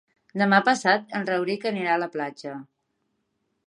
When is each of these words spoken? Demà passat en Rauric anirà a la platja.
Demà 0.41 0.59
passat 0.69 1.13
en 1.19 1.29
Rauric 1.31 1.69
anirà 1.73 1.95
a 1.97 2.01
la 2.07 2.11
platja. 2.19 2.59